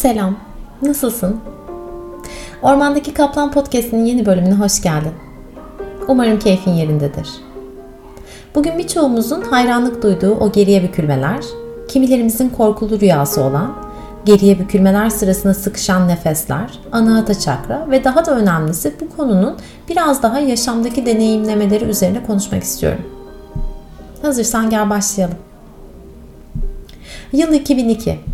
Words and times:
Selam, 0.00 0.36
nasılsın? 0.82 1.36
Ormandaki 2.62 3.14
Kaplan 3.14 3.52
Podcast'inin 3.52 4.04
yeni 4.04 4.26
bölümüne 4.26 4.54
hoş 4.54 4.82
geldin. 4.82 5.12
Umarım 6.08 6.38
keyfin 6.38 6.70
yerindedir. 6.70 7.28
Bugün 8.54 8.78
birçoğumuzun 8.78 9.40
hayranlık 9.42 10.02
duyduğu 10.02 10.34
o 10.34 10.52
geriye 10.52 10.82
bükülmeler, 10.82 11.44
kimilerimizin 11.88 12.48
korkulu 12.48 13.00
rüyası 13.00 13.42
olan, 13.42 13.76
geriye 14.24 14.58
bükülmeler 14.58 15.10
sırasında 15.10 15.54
sıkışan 15.54 16.08
nefesler, 16.08 16.80
anahata 16.92 17.34
çakra 17.34 17.86
ve 17.90 18.04
daha 18.04 18.26
da 18.26 18.36
önemlisi 18.36 18.94
bu 19.00 19.16
konunun 19.16 19.56
biraz 19.88 20.22
daha 20.22 20.38
yaşamdaki 20.40 21.06
deneyimlemeleri 21.06 21.84
üzerine 21.84 22.22
konuşmak 22.26 22.62
istiyorum. 22.62 23.02
Hazırsan 24.22 24.70
gel 24.70 24.90
başlayalım. 24.90 25.38
Yıl 27.32 27.52
2002. 27.52 28.29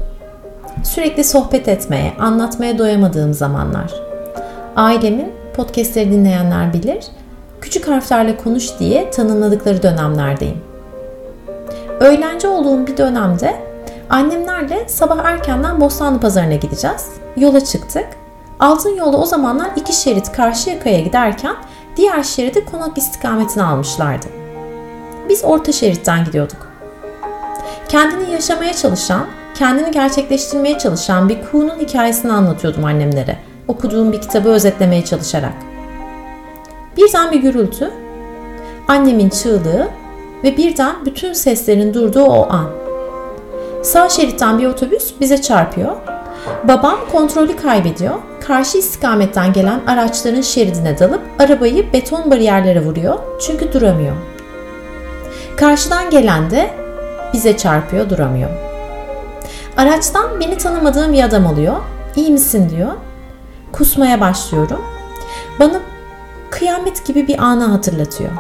Sürekli 0.87 1.25
sohbet 1.25 1.69
etmeye, 1.69 2.13
anlatmaya 2.19 2.79
doyamadığım 2.79 3.35
zamanlar. 3.35 3.95
Ailemin 4.77 5.33
podcastleri 5.57 6.13
dinleyenler 6.13 6.73
bilir, 6.73 7.05
küçük 7.61 7.89
harflerle 7.89 8.37
konuş 8.37 8.79
diye 8.79 9.11
tanımladıkları 9.11 9.83
dönemlerdeyim. 9.83 10.59
Öğlenci 12.01 12.49
olduğum 12.49 12.87
bir 12.87 12.97
dönemde 12.97 13.57
annemlerle 14.11 14.89
sabah 14.89 15.25
erkenden 15.25 15.81
Bostanlı 15.81 16.21
Pazarı'na 16.21 16.55
gideceğiz. 16.55 17.07
Yola 17.37 17.65
çıktık. 17.65 18.07
Altın 18.61 18.97
yolu 18.97 19.17
o 19.17 19.25
zamanlar 19.25 19.71
iki 19.77 19.93
şerit 19.93 20.33
karşı 20.33 20.71
yakaya 20.71 21.01
giderken 21.01 21.57
diğer 21.97 22.23
şeridi 22.23 22.65
konak 22.65 22.99
istikametine 22.99 23.63
almışlardı. 23.63 24.27
Biz 25.29 25.45
orta 25.45 25.73
şeritten 25.73 26.25
gidiyorduk. 26.25 26.69
Kendini 27.89 28.33
yaşamaya 28.33 28.75
çalışan, 28.75 29.27
kendini 29.59 29.91
gerçekleştirmeye 29.91 30.79
çalışan 30.79 31.29
bir 31.29 31.39
kuğunun 31.51 31.79
hikayesini 31.79 32.33
anlatıyordum 32.33 32.85
annemlere. 32.85 33.37
Okuduğum 33.69 34.13
bir 34.13 34.21
kitabı 34.21 34.49
özetlemeye 34.49 35.05
çalışarak. 35.05 35.53
Birden 36.97 37.33
bir 37.33 37.41
gürültü, 37.41 37.91
annemin 38.89 39.29
çığlığı 39.29 39.89
ve 40.45 40.57
birden 40.57 40.95
bütün 41.05 41.33
seslerin 41.33 41.95
durduğu 41.95 42.25
o 42.25 42.51
an. 42.51 42.71
Sağ 43.83 44.09
şeritten 44.09 44.59
bir 44.59 44.67
otobüs 44.67 45.13
bize 45.21 45.43
çarpıyor. 45.43 45.93
Babam 46.65 46.99
kontrolü 47.13 47.57
kaybediyor. 47.57 48.15
Karşı 48.47 48.79
istikametten 48.79 49.53
gelen 49.53 49.81
araçların 49.87 50.41
şeridine 50.41 50.99
dalıp 50.99 51.23
arabayı 51.39 51.93
beton 51.93 52.31
bariyerlere 52.31 52.85
vuruyor 52.85 53.19
çünkü 53.47 53.73
duramıyor. 53.73 54.17
Karşıdan 55.57 56.11
gelen 56.11 56.51
de 56.51 56.71
bize 57.33 57.57
çarpıyor 57.57 58.11
duramıyor. 58.11 58.76
Araçtan 59.77 60.41
beni 60.41 60.59
tanımadığım 60.59 61.13
bir 61.13 61.23
adam 61.23 61.47
oluyor. 61.47 61.77
İyi 62.17 62.31
misin 62.31 62.71
diyor. 62.71 62.93
Kusmaya 63.73 64.21
başlıyorum. 64.21 64.81
Bana 65.61 65.81
kıyamet 66.51 67.07
gibi 67.07 67.29
bir 67.29 67.39
anı 67.39 67.65
hatırlatıyor. 67.65 68.31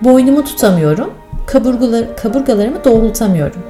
Boynumu 0.00 0.44
tutamıyorum. 0.44 1.14
Kaburgalar, 1.46 2.16
kaburgalarımı 2.16 2.84
doğrultamıyorum. 2.84 3.62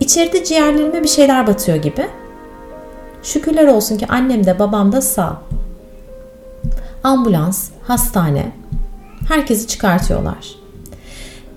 İçeride 0.00 0.44
ciğerlerime 0.44 1.02
bir 1.02 1.08
şeyler 1.08 1.46
batıyor 1.46 1.76
gibi. 1.78 2.06
Şükürler 3.22 3.66
olsun 3.66 3.98
ki 3.98 4.06
annem 4.08 4.46
de 4.46 4.58
babam 4.58 4.92
da 4.92 5.00
sağ. 5.00 5.42
Ambulans, 7.04 7.68
hastane, 7.82 8.52
herkesi 9.28 9.66
çıkartıyorlar. 9.66 10.54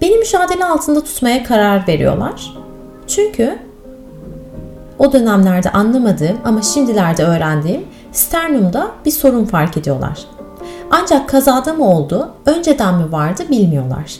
Beni 0.02 0.18
müşahede 0.18 0.66
altında 0.66 1.04
tutmaya 1.04 1.44
karar 1.44 1.88
veriyorlar. 1.88 2.65
Çünkü 3.08 3.60
o 5.00 5.14
dönemlerde 5.14 5.72
anlamadığım 5.72 6.38
ama 6.46 6.62
şimdilerde 6.62 7.24
öğrendiğim 7.24 7.86
sternumda 8.12 8.92
bir 9.06 9.12
sorun 9.12 9.46
fark 9.46 9.78
ediyorlar. 9.78 10.20
Ancak 10.92 11.30
kazada 11.30 11.74
mı 11.74 11.90
oldu, 11.90 12.30
önceden 12.46 12.96
mi 12.96 13.12
vardı 13.12 13.44
bilmiyorlar. 13.50 14.16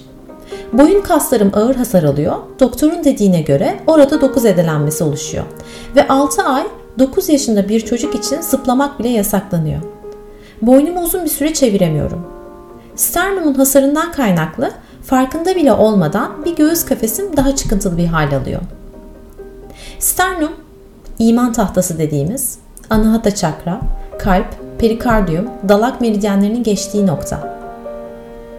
Boyun 0.74 1.02
kaslarım 1.02 1.52
ağır 1.56 1.76
hasar 1.76 2.04
alıyor. 2.04 2.36
Doktorun 2.60 3.04
dediğine 3.04 3.42
göre 3.42 3.80
orada 3.88 4.22
dokuz 4.22 4.46
edelenmesi 4.46 5.04
oluşuyor. 5.04 5.44
Ve 5.96 6.08
6 6.08 6.44
ay 6.44 6.64
9 7.00 7.30
yaşında 7.30 7.70
bir 7.70 7.80
çocuk 7.80 8.16
için 8.16 8.42
zıplamak 8.42 9.00
bile 9.00 9.10
yasaklanıyor. 9.10 9.82
Boynumu 10.62 11.02
uzun 11.02 11.24
bir 11.24 11.30
süre 11.30 11.54
çeviremiyorum. 11.54 12.28
Sternumun 12.96 13.54
hasarından 13.54 14.12
kaynaklı 14.12 14.72
farkında 15.04 15.56
bile 15.56 15.74
olmadan 15.74 16.46
bir 16.46 16.56
göğüs 16.56 16.86
kafesim 16.86 17.38
daha 17.38 17.56
çıkıntılı 17.56 17.98
bir 17.98 18.06
hal 18.06 18.36
alıyor. 18.36 18.62
Sternum, 20.06 20.52
iman 21.20 21.54
tahtası 21.54 21.98
dediğimiz 21.98 22.58
anahata 22.90 23.36
çakra, 23.36 23.82
kalp, 24.20 24.46
perikardiyum, 24.80 25.50
dalak 25.70 26.02
meridyenlerinin 26.02 26.64
geçtiği 26.64 27.08
nokta. 27.08 27.58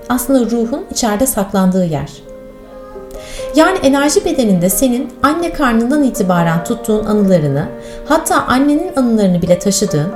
Aslında 0.08 0.50
ruhun 0.50 0.84
içeride 0.90 1.26
saklandığı 1.26 1.84
yer. 1.84 2.10
Yani 3.56 3.78
enerji 3.78 4.24
bedeninde 4.24 4.68
senin 4.68 5.12
anne 5.22 5.52
karnından 5.52 6.02
itibaren 6.02 6.64
tuttuğun 6.64 7.04
anılarını, 7.04 7.68
hatta 8.08 8.42
annenin 8.42 8.96
anılarını 8.96 9.42
bile 9.42 9.58
taşıdığın, 9.58 10.12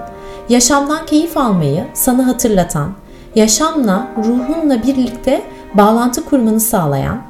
yaşamdan 0.49 1.07
keyif 1.07 1.37
almayı 1.37 1.85
sana 1.95 2.27
hatırlatan, 2.27 2.93
yaşamla, 3.35 4.09
ruhunla 4.19 4.83
birlikte 4.83 5.43
bağlantı 5.75 6.25
kurmanı 6.25 6.61
sağlayan, 6.61 7.23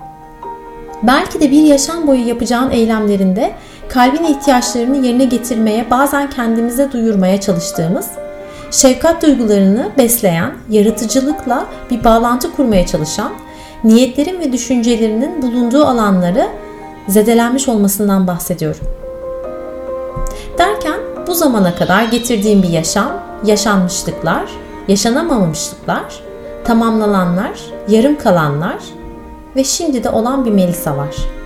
belki 1.02 1.40
de 1.40 1.50
bir 1.50 1.62
yaşam 1.62 2.06
boyu 2.06 2.28
yapacağın 2.28 2.70
eylemlerinde 2.70 3.54
kalbin 3.92 4.24
ihtiyaçlarını 4.24 5.06
yerine 5.06 5.24
getirmeye, 5.24 5.90
bazen 5.90 6.30
kendimize 6.30 6.92
duyurmaya 6.92 7.40
çalıştığımız, 7.40 8.08
şefkat 8.70 9.22
duygularını 9.22 9.88
besleyen, 9.98 10.52
yaratıcılıkla 10.70 11.66
bir 11.90 12.04
bağlantı 12.04 12.52
kurmaya 12.52 12.86
çalışan, 12.86 13.32
niyetlerin 13.84 14.40
ve 14.40 14.52
düşüncelerinin 14.52 15.42
bulunduğu 15.42 15.84
alanları 15.84 16.48
zedelenmiş 17.08 17.68
olmasından 17.68 18.26
bahsediyorum. 18.26 18.86
Derken 20.58 21.00
bu 21.26 21.34
zamana 21.34 21.74
kadar 21.74 22.02
getirdiğim 22.02 22.62
bir 22.62 22.68
yaşam, 22.68 23.12
yaşanmışlıklar, 23.44 24.50
yaşanamamışlıklar, 24.88 26.20
tamamlananlar, 26.64 27.60
yarım 27.88 28.18
kalanlar 28.18 28.78
ve 29.56 29.64
şimdi 29.64 30.04
de 30.04 30.10
olan 30.10 30.44
bir 30.44 30.50
Melisa 30.50 30.96
var. 30.96 31.39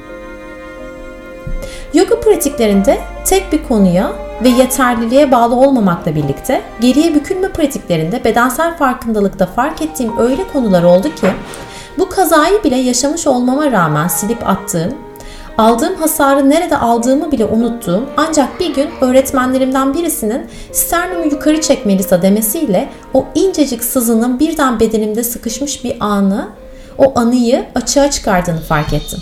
Yoga 1.95 2.21
pratiklerinde 2.21 2.99
tek 3.27 3.53
bir 3.53 3.69
konuya 3.69 4.13
ve 4.45 4.49
yeterliliğe 4.49 5.33
bağlı 5.33 5.55
olmamakla 5.55 6.15
birlikte 6.15 6.63
geriye 6.81 7.15
bükülme 7.15 7.49
pratiklerinde 7.49 8.25
bedensel 8.25 8.77
farkındalıkta 8.77 9.47
fark 9.47 9.83
ettiğim 9.83 10.19
öyle 10.19 10.49
konular 10.53 10.83
oldu 10.83 11.15
ki 11.15 11.27
bu 11.99 12.09
kazayı 12.09 12.65
bile 12.65 12.77
yaşamış 12.77 13.27
olmama 13.27 13.73
rağmen 13.73 14.09
silip 14.09 14.49
attığım, 14.49 14.95
aldığım 15.59 15.95
hasarı 15.95 16.51
nerede 16.51 16.77
aldığımı 16.77 17.33
bile 17.33 17.45
unuttuğum 17.45 18.07
ancak 18.17 18.61
bir 18.61 18.75
gün 18.75 18.89
öğretmenlerimden 19.01 19.95
birisinin 19.95 20.47
sternumu 20.73 21.25
yukarı 21.25 21.61
çek 21.61 21.87
Melisa 21.87 22.23
demesiyle 22.23 22.89
o 23.15 23.27
incecik 23.35 23.85
sızının 23.85 24.39
birden 24.39 24.81
bedenimde 24.81 25.25
sıkışmış 25.25 25.85
bir 25.85 25.97
anı, 26.01 26.49
o 26.99 27.19
anıyı 27.19 27.65
açığa 27.75 28.11
çıkardığını 28.11 28.61
fark 28.61 28.93
ettim. 28.93 29.21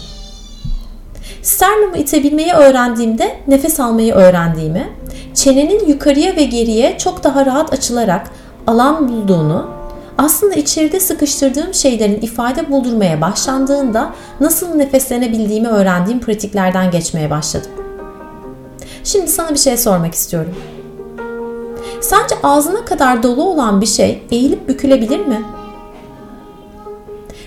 Sternumu 1.43 1.97
itebilmeyi 1.97 2.53
öğrendiğimde 2.53 3.37
nefes 3.49 3.81
almayı 3.81 4.15
öğrendiğimi, 4.15 4.89
çenenin 5.35 5.89
yukarıya 5.89 6.37
ve 6.37 6.45
geriye 6.45 6.99
çok 6.99 7.25
daha 7.25 7.47
rahat 7.47 7.73
açılarak 7.73 8.31
alan 8.67 9.09
bulduğunu, 9.09 9.71
aslında 10.19 10.55
içeride 10.55 11.01
sıkıştırdığım 11.01 11.75
şeylerin 11.75 12.21
ifade 12.21 12.71
buldurmaya 12.71 13.21
başlandığında 13.21 14.13
nasıl 14.41 14.75
nefeslenebildiğimi 14.75 15.69
öğrendiğim 15.69 16.21
pratiklerden 16.21 16.91
geçmeye 16.91 17.31
başladım. 17.31 17.71
Şimdi 19.05 19.29
sana 19.29 19.51
bir 19.51 19.59
şey 19.59 19.77
sormak 19.77 20.15
istiyorum. 20.15 20.55
Sence 22.01 22.35
ağzına 22.43 22.85
kadar 22.85 23.23
dolu 23.23 23.45
olan 23.45 23.81
bir 23.81 23.87
şey 23.87 24.23
eğilip 24.31 24.69
bükülebilir 24.69 25.27
mi? 25.27 25.43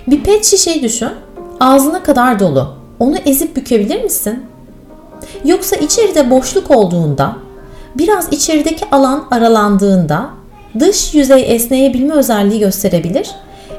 Bir 0.07 0.23
pet 0.23 0.45
şişeyi 0.45 0.83
düşün. 0.83 1.09
Ağzına 1.59 2.03
kadar 2.03 2.39
dolu. 2.39 2.74
Onu 2.99 3.17
ezip 3.25 3.55
bükebilir 3.55 4.03
misin? 4.03 4.43
Yoksa 5.45 5.75
içeride 5.75 6.29
boşluk 6.29 6.71
olduğunda, 6.71 7.35
biraz 7.97 8.33
içerideki 8.33 8.85
alan 8.91 9.27
aralandığında 9.31 10.29
dış 10.79 11.13
yüzey 11.13 11.55
esneyebilme 11.55 12.13
özelliği 12.13 12.59
gösterebilir. 12.59 13.31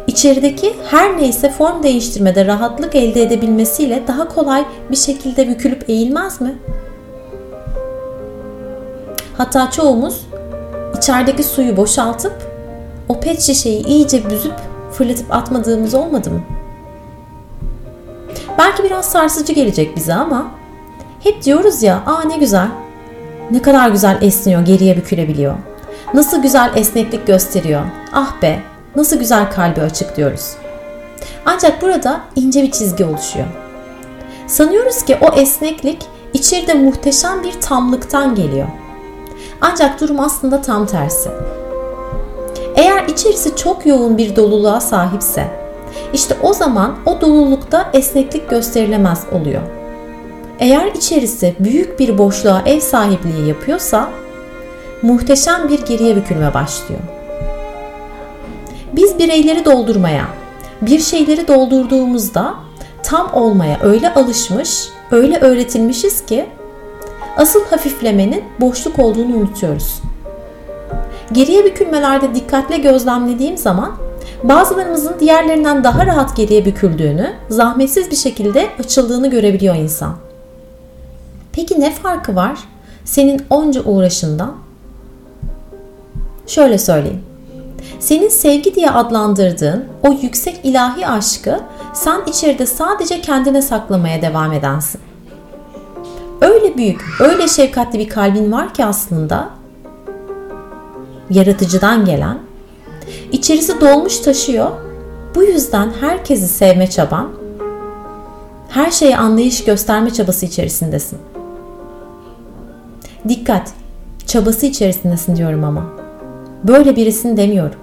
İçerideki 0.06 0.74
her 0.90 1.16
neyse 1.16 1.50
form 1.50 1.82
değiştirmede 1.82 2.46
rahatlık 2.46 2.94
elde 2.94 3.22
edebilmesiyle 3.22 4.02
daha 4.08 4.28
kolay 4.28 4.64
bir 4.90 4.96
şekilde 4.96 5.48
bükülüp 5.48 5.90
eğilmez 5.90 6.40
mi? 6.40 6.54
Hatta 9.38 9.70
çoğumuz 9.70 10.26
içerideki 10.98 11.42
suyu 11.42 11.76
boşaltıp 11.76 12.32
o 13.08 13.20
pet 13.20 13.40
şişeyi 13.40 13.86
iyice 13.86 14.30
büzüp 14.30 14.54
fırlatıp 14.92 15.34
atmadığımız 15.34 15.94
olmadı 15.94 16.30
mı? 16.30 16.40
Belki 18.58 18.84
biraz 18.84 19.04
sarsıcı 19.04 19.52
gelecek 19.52 19.96
bize 19.96 20.14
ama 20.14 20.50
hep 21.22 21.44
diyoruz 21.44 21.82
ya 21.82 22.02
aa 22.06 22.22
ne 22.22 22.36
güzel 22.36 22.68
Ne 23.50 23.62
kadar 23.62 23.88
güzel 23.88 24.18
esniyor, 24.22 24.62
geriye 24.62 24.96
bükülebiliyor. 24.96 25.54
Nasıl 26.14 26.42
güzel 26.42 26.70
esneklik 26.76 27.26
gösteriyor. 27.26 27.82
Ah 28.12 28.42
be, 28.42 28.62
nasıl 28.96 29.16
güzel 29.16 29.50
kalbi 29.50 29.80
açık 29.80 30.16
diyoruz. 30.16 30.52
Ancak 31.44 31.82
burada 31.82 32.20
ince 32.36 32.62
bir 32.62 32.70
çizgi 32.70 33.04
oluşuyor. 33.04 33.46
Sanıyoruz 34.46 35.02
ki 35.04 35.18
o 35.20 35.34
esneklik 35.34 36.02
içeride 36.32 36.74
muhteşem 36.74 37.42
bir 37.42 37.60
tamlıktan 37.60 38.34
geliyor. 38.34 38.68
Ancak 39.60 40.00
durum 40.00 40.20
aslında 40.20 40.62
tam 40.62 40.86
tersi. 40.86 41.30
Eğer 42.76 43.04
içerisi 43.04 43.56
çok 43.56 43.86
yoğun 43.86 44.18
bir 44.18 44.36
doluluğa 44.36 44.80
sahipse, 44.80 45.65
işte 46.12 46.36
o 46.42 46.52
zaman 46.52 46.96
o 47.06 47.20
dolulukta 47.20 47.90
esneklik 47.92 48.50
gösterilemez 48.50 49.24
oluyor. 49.32 49.62
Eğer 50.58 50.86
içerisi 50.86 51.54
büyük 51.60 51.98
bir 51.98 52.18
boşluğa 52.18 52.62
ev 52.66 52.80
sahipliği 52.80 53.48
yapıyorsa, 53.48 54.08
muhteşem 55.02 55.68
bir 55.68 55.86
geriye 55.86 56.16
bükülme 56.16 56.54
başlıyor. 56.54 57.00
Biz 58.92 59.18
bireyleri 59.18 59.64
doldurmaya, 59.64 60.24
bir 60.82 60.98
şeyleri 60.98 61.48
doldurduğumuzda 61.48 62.54
tam 63.02 63.34
olmaya 63.34 63.78
öyle 63.82 64.14
alışmış, 64.14 64.88
öyle 65.10 65.38
öğretilmişiz 65.38 66.26
ki 66.26 66.46
asıl 67.36 67.64
hafiflemenin 67.64 68.44
boşluk 68.60 68.98
olduğunu 68.98 69.36
unutuyoruz. 69.36 70.02
Geriye 71.32 71.64
bükülmelerde 71.64 72.34
dikkatle 72.34 72.76
gözlemlediğim 72.76 73.56
zaman 73.56 73.96
bazılarımızın 74.48 75.16
diğerlerinden 75.20 75.84
daha 75.84 76.06
rahat 76.06 76.36
geriye 76.36 76.64
büküldüğünü, 76.64 77.32
zahmetsiz 77.48 78.10
bir 78.10 78.16
şekilde 78.16 78.68
açıldığını 78.78 79.30
görebiliyor 79.30 79.74
insan. 79.74 80.16
Peki 81.52 81.80
ne 81.80 81.92
farkı 81.92 82.36
var 82.36 82.58
senin 83.04 83.42
onca 83.50 83.82
uğraşından? 83.82 84.54
Şöyle 86.46 86.78
söyleyeyim. 86.78 87.22
Senin 88.00 88.28
sevgi 88.28 88.74
diye 88.74 88.90
adlandırdığın 88.90 89.84
o 90.02 90.12
yüksek 90.12 90.60
ilahi 90.64 91.06
aşkı 91.06 91.60
sen 91.94 92.20
içeride 92.26 92.66
sadece 92.66 93.20
kendine 93.20 93.62
saklamaya 93.62 94.22
devam 94.22 94.52
edensin. 94.52 95.00
Öyle 96.40 96.76
büyük, 96.76 97.04
öyle 97.20 97.48
şefkatli 97.48 97.98
bir 97.98 98.08
kalbin 98.08 98.52
var 98.52 98.74
ki 98.74 98.84
aslında 98.84 99.50
yaratıcıdan 101.30 102.04
gelen, 102.04 102.38
içerisi 103.32 103.80
dolmuş 103.80 104.18
taşıyor. 104.18 104.70
Bu 105.34 105.42
yüzden 105.42 105.92
herkesi 106.00 106.48
sevme 106.48 106.90
çaban, 106.90 107.28
her 108.68 108.90
şeye 108.90 109.16
anlayış 109.16 109.64
gösterme 109.64 110.10
çabası 110.10 110.46
içerisindesin. 110.46 111.18
Dikkat, 113.28 113.72
çabası 114.26 114.66
içerisindesin 114.66 115.36
diyorum 115.36 115.64
ama. 115.64 115.82
Böyle 116.64 116.96
birisin 116.96 117.36
demiyorum. 117.36 117.78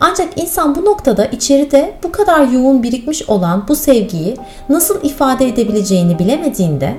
Ancak 0.00 0.28
insan 0.40 0.74
bu 0.74 0.84
noktada 0.84 1.24
içeride 1.24 1.94
bu 2.02 2.12
kadar 2.12 2.48
yoğun 2.48 2.82
birikmiş 2.82 3.28
olan 3.28 3.64
bu 3.68 3.76
sevgiyi 3.76 4.36
nasıl 4.68 5.04
ifade 5.04 5.48
edebileceğini 5.48 6.18
bilemediğinde, 6.18 6.94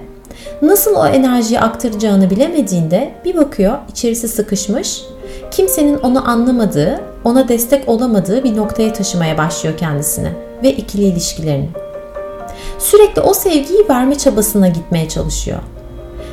nasıl 0.62 0.96
o 0.96 1.06
enerjiyi 1.06 1.60
aktaracağını 1.60 2.30
bilemediğinde 2.30 3.12
bir 3.26 3.38
bakıyor 3.38 3.78
içerisi 3.90 4.28
sıkışmış, 4.28 5.02
kimsenin 5.52 5.98
onu 5.98 6.30
anlamadığı, 6.30 7.02
ona 7.24 7.48
destek 7.48 7.89
olamadığı 7.89 8.44
bir 8.44 8.57
noktaya 8.57 8.94
taşımaya 8.94 9.38
başlıyor 9.38 9.77
kendisini 9.77 10.30
ve 10.63 10.71
ikili 10.74 11.04
ilişkilerini. 11.04 11.69
Sürekli 12.80 13.21
o 13.21 13.33
sevgiyi 13.33 13.89
verme 13.89 14.18
çabasına 14.18 14.68
gitmeye 14.68 15.10
çalışıyor. 15.10 15.60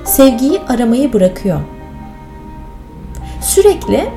Sevgiyi 0.05 0.61
aramayı 0.69 1.13
bırakıyor. 1.13 1.61
Sürekli 3.43 4.09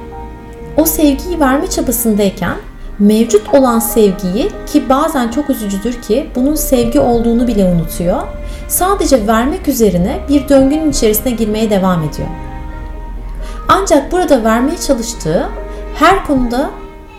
o 0.77 0.85
sevgiyi 0.85 1.39
verme 1.39 1.69
çabasındayken 1.69 2.55
mevcut 2.99 3.53
olan 3.53 3.79
sevgiyi 3.79 4.49
ki 4.73 4.89
bazen 4.89 5.31
çok 5.31 5.49
üzücüdür 5.49 6.01
ki 6.01 6.29
bunun 6.35 6.55
sevgi 6.55 6.99
olduğunu 6.99 7.47
bile 7.47 7.65
unutuyor. 7.65 8.21
Sadece 8.67 9.27
vermek 9.27 9.67
üzerine 9.67 10.19
bir 10.29 10.49
döngünün 10.49 10.91
içerisine 10.91 11.31
girmeye 11.31 11.69
devam 11.69 12.03
ediyor. 12.03 12.27
Ancak 13.67 14.11
burada 14.11 14.43
vermeye 14.43 14.77
çalıştığı 14.77 15.49
her 15.99 16.25
konuda 16.27 16.69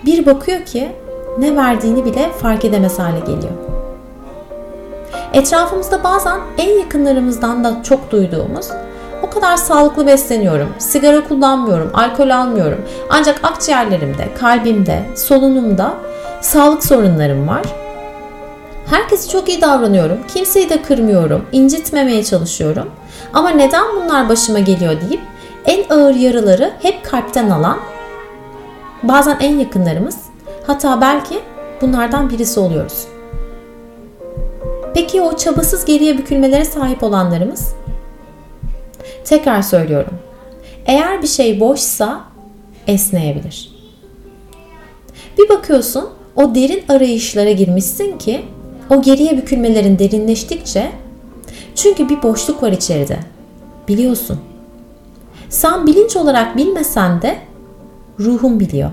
bir 0.06 0.26
bakıyor 0.26 0.64
ki 0.64 0.92
ne 1.38 1.56
verdiğini 1.56 2.04
bile 2.04 2.32
fark 2.42 2.64
edemez 2.64 2.98
hale 2.98 3.20
geliyor. 3.20 3.52
Etrafımızda 5.32 6.04
bazen 6.04 6.40
en 6.58 6.78
yakınlarımızdan 6.78 7.64
da 7.64 7.82
çok 7.82 8.10
duyduğumuz 8.10 8.68
o 9.22 9.30
kadar 9.30 9.56
sağlıklı 9.56 10.06
besleniyorum, 10.06 10.68
sigara 10.78 11.28
kullanmıyorum, 11.28 11.90
alkol 11.94 12.30
almıyorum. 12.30 12.84
Ancak 13.10 13.44
akciğerlerimde, 13.44 14.34
kalbimde, 14.40 15.02
solunumda 15.16 15.94
sağlık 16.40 16.84
sorunlarım 16.84 17.48
var. 17.48 17.62
Herkese 18.90 19.30
çok 19.30 19.48
iyi 19.48 19.60
davranıyorum, 19.60 20.18
kimseyi 20.34 20.70
de 20.70 20.82
kırmıyorum, 20.82 21.44
incitmemeye 21.52 22.24
çalışıyorum. 22.24 22.90
Ama 23.32 23.50
neden 23.50 23.84
bunlar 23.96 24.28
başıma 24.28 24.58
geliyor 24.58 24.92
deyip 25.00 25.20
en 25.64 25.94
ağır 25.94 26.14
yaraları 26.14 26.72
hep 26.82 27.04
kalpten 27.04 27.50
alan, 27.50 27.78
bazen 29.02 29.36
en 29.40 29.58
yakınlarımız, 29.58 30.16
hatta 30.66 31.00
belki 31.00 31.40
bunlardan 31.80 32.30
birisi 32.30 32.60
oluyoruz. 32.60 33.06
Peki 34.94 35.22
o 35.22 35.36
çabasız 35.36 35.84
geriye 35.84 36.18
bükülmelere 36.18 36.64
sahip 36.64 37.02
olanlarımız? 37.02 37.74
Tekrar 39.24 39.62
söylüyorum. 39.62 40.14
Eğer 40.86 41.22
bir 41.22 41.26
şey 41.26 41.60
boşsa 41.60 42.20
esneyebilir. 42.86 43.70
Bir 45.38 45.48
bakıyorsun 45.48 46.08
o 46.36 46.54
derin 46.54 46.84
arayışlara 46.88 47.50
girmişsin 47.50 48.18
ki 48.18 48.44
o 48.90 49.02
geriye 49.02 49.36
bükülmelerin 49.36 49.98
derinleştikçe 49.98 50.92
çünkü 51.74 52.08
bir 52.08 52.22
boşluk 52.22 52.62
var 52.62 52.72
içeride. 52.72 53.18
Biliyorsun. 53.88 54.40
Sen 55.48 55.86
bilinç 55.86 56.16
olarak 56.16 56.56
bilmesen 56.56 57.22
de 57.22 57.38
ruhun 58.20 58.60
biliyor. 58.60 58.90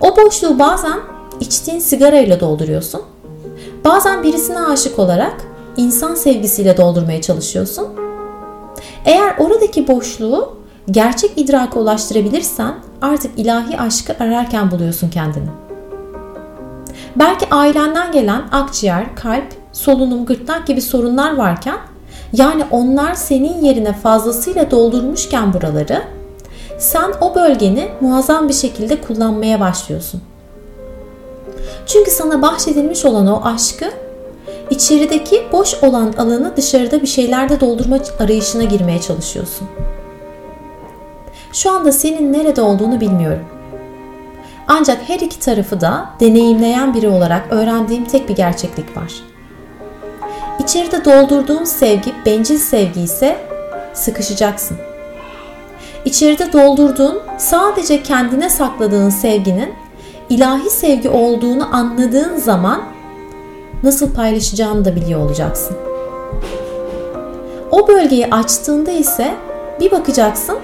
O 0.00 0.16
boşluğu 0.16 0.58
bazen 0.58 1.00
içtiğin 1.40 1.78
sigarayla 1.78 2.40
dolduruyorsun. 2.40 3.02
Bazen 3.84 4.22
birisine 4.22 4.60
aşık 4.60 4.98
olarak 4.98 5.34
insan 5.76 6.14
sevgisiyle 6.14 6.76
doldurmaya 6.76 7.22
çalışıyorsun. 7.22 7.88
Eğer 9.04 9.34
oradaki 9.38 9.88
boşluğu 9.88 10.56
gerçek 10.90 11.30
idraka 11.36 11.80
ulaştırabilirsen 11.80 12.74
artık 13.02 13.38
ilahi 13.38 13.78
aşkı 13.78 14.12
ararken 14.20 14.70
buluyorsun 14.70 15.10
kendini. 15.10 15.48
Belki 17.16 17.50
ailenden 17.50 18.12
gelen 18.12 18.42
akciğer, 18.52 19.16
kalp, 19.16 19.54
solunum, 19.72 20.26
gırtlak 20.26 20.66
gibi 20.66 20.82
sorunlar 20.82 21.36
varken 21.36 21.76
yani 22.32 22.64
onlar 22.70 23.14
senin 23.14 23.64
yerine 23.64 23.92
fazlasıyla 23.92 24.70
doldurmuşken 24.70 25.52
buraları 25.52 26.02
sen 26.78 27.12
o 27.20 27.34
bölgeni 27.34 27.88
muazzam 28.00 28.48
bir 28.48 28.54
şekilde 28.54 29.00
kullanmaya 29.00 29.60
başlıyorsun. 29.60 30.22
Çünkü 31.86 32.10
sana 32.10 32.42
bahşedilmiş 32.42 33.04
olan 33.04 33.26
o 33.26 33.40
aşkı 33.44 33.90
içerideki 34.70 35.42
boş 35.52 35.74
olan 35.82 36.12
alanı 36.18 36.56
dışarıda 36.56 37.02
bir 37.02 37.06
şeylerde 37.06 37.60
doldurma 37.60 37.98
arayışına 38.20 38.64
girmeye 38.64 39.00
çalışıyorsun. 39.00 39.68
Şu 41.52 41.72
anda 41.72 41.92
senin 41.92 42.32
nerede 42.32 42.62
olduğunu 42.62 43.00
bilmiyorum. 43.00 43.44
Ancak 44.68 45.08
her 45.08 45.20
iki 45.20 45.40
tarafı 45.40 45.80
da 45.80 46.10
deneyimleyen 46.20 46.94
biri 46.94 47.08
olarak 47.08 47.46
öğrendiğim 47.50 48.04
tek 48.04 48.28
bir 48.28 48.36
gerçeklik 48.36 48.96
var. 48.96 49.12
İçeride 50.58 51.04
doldurduğun 51.04 51.64
sevgi 51.64 52.12
bencil 52.26 52.58
sevgi 52.58 53.00
ise 53.00 53.36
sıkışacaksın. 53.94 54.76
İçeride 56.06 56.52
doldurduğun 56.52 57.18
sadece 57.38 58.02
kendine 58.02 58.50
sakladığın 58.50 59.10
sevginin 59.10 59.74
ilahi 60.30 60.70
sevgi 60.70 61.08
olduğunu 61.08 61.76
anladığın 61.76 62.36
zaman 62.36 62.82
nasıl 63.82 64.14
paylaşacağını 64.14 64.84
da 64.84 64.96
biliyor 64.96 65.20
olacaksın. 65.20 65.76
O 67.70 67.88
bölgeyi 67.88 68.26
açtığında 68.26 68.90
ise 68.90 69.34
bir 69.80 69.90
bakacaksın 69.90 70.58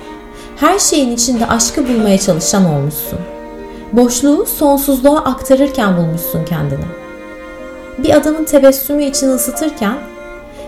her 0.56 0.78
şeyin 0.78 1.12
içinde 1.12 1.46
aşkı 1.46 1.88
bulmaya 1.88 2.18
çalışan 2.18 2.64
olmuşsun. 2.64 3.18
Boşluğu 3.92 4.46
sonsuzluğa 4.46 5.18
aktarırken 5.18 5.96
bulmuşsun 5.96 6.44
kendini. 6.44 6.84
Bir 7.98 8.16
adamın 8.16 8.44
tebessümü 8.44 9.04
için 9.04 9.28
ısıtırken, 9.28 9.94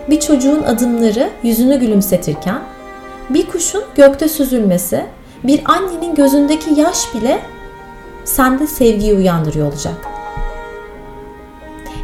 bir 0.09 0.19
çocuğun 0.19 0.63
adımları 0.63 1.29
yüzünü 1.43 1.79
gülümsetirken, 1.79 2.74
bir 3.29 3.47
kuşun 3.47 3.83
gökte 3.95 4.27
süzülmesi, 4.29 5.05
bir 5.43 5.61
annenin 5.65 6.15
gözündeki 6.15 6.79
yaş 6.79 7.15
bile 7.15 7.41
sende 8.25 8.67
sevgiyi 8.67 9.13
uyandırıyor 9.13 9.67
olacak.'' 9.67 10.15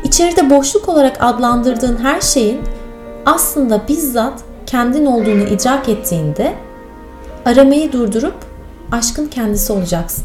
İçeride 0.03 0.49
boşluk 0.49 0.89
olarak 0.89 1.17
adlandırdığın 1.19 1.97
her 2.03 2.21
şeyin 2.21 2.61
aslında 3.25 3.87
bizzat 3.87 4.33
kendin 4.65 5.05
olduğunu 5.05 5.43
idrak 5.43 5.89
ettiğinde 5.89 6.53
aramayı 7.45 7.91
durdurup 7.91 8.35
aşkın 8.91 9.27
kendisi 9.27 9.73
olacaksın. 9.73 10.23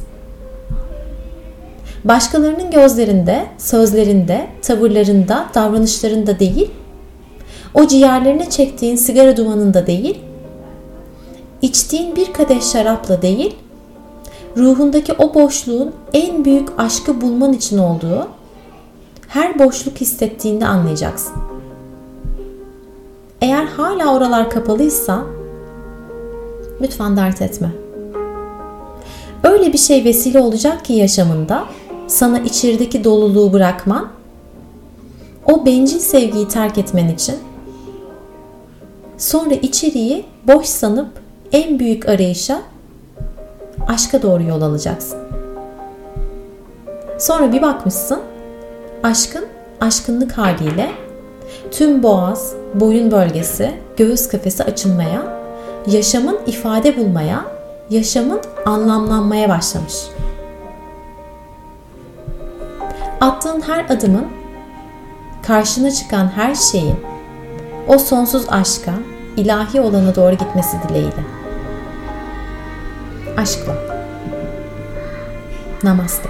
Başkalarının 2.05 2.71
gözlerinde, 2.71 3.47
sözlerinde, 3.59 4.47
tavırlarında, 4.63 5.47
davranışlarında 5.55 6.39
değil, 6.39 6.71
o 7.75 7.87
ciğerlerine 7.87 8.51
çektiğin 8.51 8.97
sigara 8.97 9.37
dumanında 9.37 9.87
değil, 9.87 10.21
içtiğin 11.63 12.17
bir 12.17 12.33
kadeh 12.33 12.61
şarapla 12.61 13.23
değil, 13.23 13.57
ruhundaki 14.57 15.13
o 15.13 15.35
boşluğun 15.35 15.93
en 16.13 16.45
büyük 16.45 16.69
aşkı 16.79 17.21
bulman 17.21 17.53
için 17.53 17.79
olduğu 17.79 18.29
her 19.29 19.59
boşluk 19.59 19.97
hissettiğinde 19.97 20.67
anlayacaksın. 20.67 21.33
Eğer 23.41 23.65
hala 23.65 24.15
oralar 24.15 24.51
kapalıysa 24.51 25.25
lütfen 26.81 27.17
dert 27.17 27.43
etme. 27.43 27.71
Öyle 29.45 29.73
bir 29.73 29.79
şey 29.79 30.05
vesile 30.05 30.41
olacak 30.41 30.85
ki 30.85 30.93
yaşamında 30.93 31.65
sana 32.07 32.39
içerideki 32.39 33.05
doluluğu 33.05 33.53
bırakman, 33.53 34.09
o 35.47 35.67
bencil 35.67 35.99
sevgiyi 35.99 36.49
terk 36.49 36.79
etmen 36.79 37.09
için 37.09 37.37
sonra 39.19 39.55
içeriği 39.55 40.25
boş 40.47 40.67
sanıp 40.67 41.26
en 41.53 41.79
büyük 41.79 42.09
arayışa 42.09 42.63
aşka 43.89 44.23
doğru 44.23 44.43
yol 44.43 44.63
alacaksın. 44.63 45.19
Sonra 47.19 47.53
bir 47.53 47.63
bakmışsın 47.63 48.21
aşkın 49.03 49.47
aşkınlık 49.81 50.33
haliyle 50.33 50.91
tüm 51.71 52.03
boğaz, 52.03 52.55
boyun 52.75 53.11
bölgesi, 53.11 53.75
göğüs 53.97 54.29
kafesi 54.29 54.65
açılmaya, 54.65 55.23
yaşamın 55.87 56.39
ifade 56.47 56.97
bulmaya, 56.97 57.45
yaşamın 57.91 58.41
anlamlanmaya 58.67 59.49
başlamış. 59.49 59.95
Attığın 63.21 63.61
her 63.61 63.85
adımın, 63.85 64.27
karşına 65.47 65.91
çıkan 65.91 66.29
her 66.29 66.55
şeyin 66.55 66.97
o 67.89 67.99
sonsuz 67.99 68.47
aşka, 68.49 68.93
ilahi 69.37 69.81
olana 69.81 70.15
doğru 70.17 70.35
gitmesi 70.35 70.77
dileğiyle. 70.89 71.25
Aşkla. 73.37 73.75
Namaste. 75.83 76.29